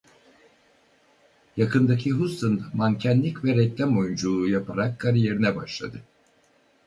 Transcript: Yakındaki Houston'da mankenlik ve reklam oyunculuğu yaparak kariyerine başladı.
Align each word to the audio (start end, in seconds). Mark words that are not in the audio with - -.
Yakındaki 1.57 2.11
Houston'da 2.11 2.63
mankenlik 2.73 3.43
ve 3.45 3.55
reklam 3.55 3.97
oyunculuğu 3.99 4.49
yaparak 4.49 4.99
kariyerine 4.99 5.55
başladı. 5.55 6.01